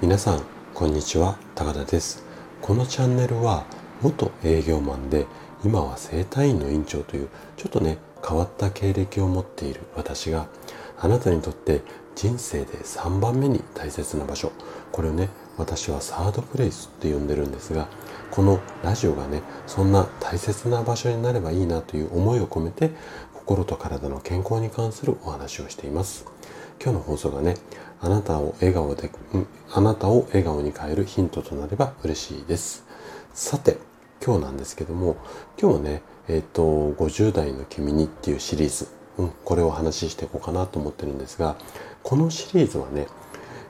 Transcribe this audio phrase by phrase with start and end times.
[0.00, 0.42] 皆さん
[0.74, 1.36] こんにちは。
[1.56, 2.22] 高田です。
[2.62, 3.64] このチャンネルは
[4.00, 5.26] 元営業マンで
[5.64, 10.46] 今は整体院の院長というちょっとね変わった経歴を持っている私が
[11.00, 11.82] あなたにとって
[12.14, 14.52] 人生で3番目に大切な場所。
[14.92, 17.88] これをね私はサードプレイスって呼んでるんですが
[18.30, 22.92] このラジオがねそんな大切な場所になればいいなという思いを込めて
[23.34, 26.24] 心と体の健康に関するお話をしています。
[26.80, 27.56] 今日の放送がね
[28.00, 29.10] あなたを笑顔で、
[29.72, 32.84] あなたを笑顔に変えるヒントとなれば嬉しいです。
[33.34, 33.78] さて
[34.24, 35.16] 今日なんですけども
[35.60, 41.56] 今日ねえっ、ー、と50代の君にっていうシリーズ、うん、これをお話ししていこうかなと思ってるんですが
[42.02, 43.06] このシリーズはね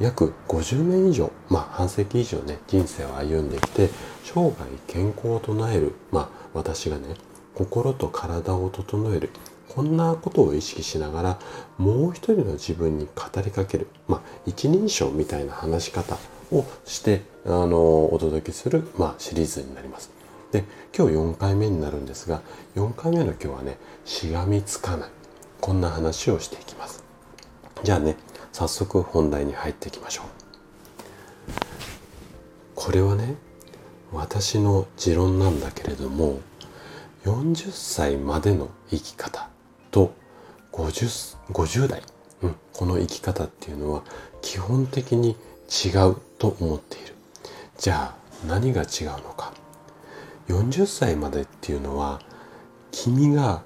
[0.00, 3.90] 約50年以上、まあ半世紀以上ね、人生を歩んできて、
[4.24, 7.14] 生涯健康を唱える、まあ私がね、
[7.54, 9.28] 心と体を整える、
[9.74, 11.38] こんなことを意識しながら、
[11.78, 16.16] もう一人の自分に語りかける、まあ一人称みたいな話し方
[16.52, 20.10] をして、あの、お届けする、まあシリーズになります。
[20.52, 20.64] で、
[20.96, 22.42] 今日4回目になるんですが、
[22.74, 25.10] 4回目の今日はね、しがみつかない。
[25.60, 27.04] こんな話をしていきます。
[27.84, 28.16] じゃあね、
[28.52, 30.26] 早速本題に入っていきましょう
[32.74, 33.36] これはね
[34.12, 36.40] 私の持論なんだけれども
[37.24, 39.48] 40歳までの生き方
[39.90, 40.14] と
[40.72, 42.02] 50, 50代、
[42.42, 44.02] うん、この生き方っていうのは
[44.42, 45.36] 基本的に
[45.84, 47.14] 違うと思っている。
[47.78, 49.52] じゃあ何が違うのか。
[50.48, 52.20] 40歳までっていうのは
[52.90, 53.62] 君が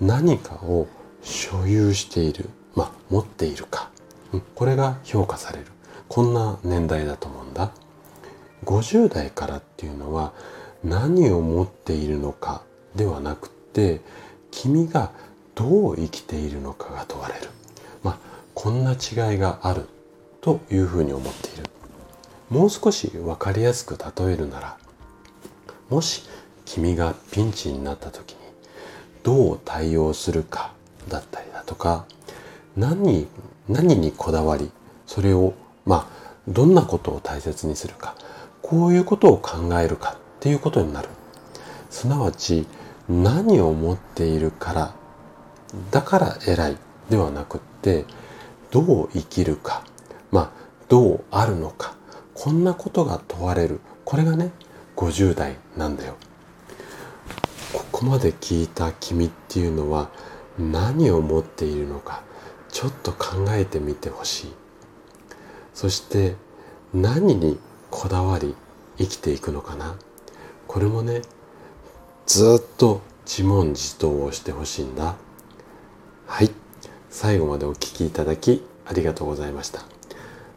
[0.00, 0.86] 何かを
[1.22, 2.48] 所有している。
[2.74, 3.90] まあ持っているか。
[4.32, 4.42] うん。
[4.54, 5.66] これが評価される。
[6.08, 7.72] こんな年代だと思うんだ。
[8.64, 10.32] 50代からっていうのは
[10.84, 12.62] 何を持っているのか
[12.94, 14.00] ではなくて
[14.50, 15.12] 君が
[15.54, 17.48] どう生きているのかが問われる。
[18.02, 18.18] まあ
[18.54, 19.88] こんな違いがある。
[20.42, 21.62] というふうに思っている。
[22.50, 24.76] もう少し分かりやすく例えるなら
[25.88, 26.24] もし
[26.66, 28.38] 君がピンチになった時に
[29.22, 30.74] どう対応するか
[31.08, 32.04] だったりだとか
[32.76, 33.26] 何
[33.70, 34.70] 何にこだわり
[35.06, 35.54] それを
[35.86, 38.16] まあどんなことを大切にするか
[38.60, 41.08] こういうことを考えるかっていうことになる。
[41.88, 42.66] すなわち
[43.08, 44.94] 何を持っているから
[45.90, 46.76] だから偉い
[47.10, 48.04] ではなくって
[48.70, 49.84] どう生きるか
[50.30, 50.50] まあ
[50.88, 51.94] どうあるのか
[52.34, 53.80] こんなことが問われる。
[54.04, 54.50] これがね
[54.96, 56.16] 50代なんだよ。
[57.72, 60.10] ここまで聞いた君っていうのは
[60.58, 62.22] 何を持っているのか
[62.68, 64.54] ちょっと考えてみてほしい。
[65.72, 66.36] そして
[66.92, 67.58] 何に
[67.90, 68.54] こだわり
[68.98, 69.96] 生きていくのかな。
[70.66, 71.22] これもね
[72.26, 75.16] ずっと自問自答をしてほしいんだ。
[76.32, 76.50] はい。
[77.10, 79.82] 最後までお聴きいただきありがとうございました。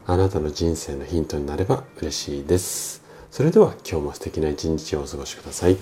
[0.08, 3.04] あなたの人生のヒントになれば嬉しいです。
[3.30, 5.76] それでは今日も素敵な一日をお過ごしください。